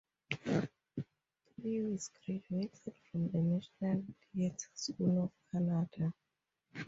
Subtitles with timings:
[1.63, 6.11] Lewis graduated from the National Theatre School of Canada.